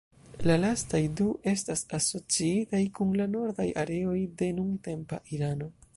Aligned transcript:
La 0.51 0.53
lastaj 0.61 1.01
du 1.19 1.27
estas 1.51 1.83
asociitaj 1.99 2.81
kun 2.97 3.13
la 3.21 3.27
nordaj 3.37 3.69
areoj 3.85 4.19
de 4.41 4.53
nuntempa 4.61 5.25
Irano. 5.39 5.75